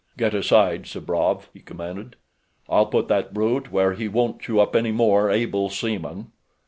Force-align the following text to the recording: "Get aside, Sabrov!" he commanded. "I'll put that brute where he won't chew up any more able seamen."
"Get 0.17 0.33
aside, 0.33 0.87
Sabrov!" 0.87 1.49
he 1.53 1.59
commanded. 1.59 2.15
"I'll 2.67 2.87
put 2.87 3.07
that 3.09 3.35
brute 3.35 3.71
where 3.71 3.93
he 3.93 4.07
won't 4.07 4.41
chew 4.41 4.59
up 4.59 4.75
any 4.75 4.91
more 4.91 5.29
able 5.29 5.69
seamen." 5.69 6.31